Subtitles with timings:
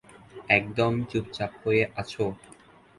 [0.49, 2.13] একদম চুপচাপ হয়ে আছ।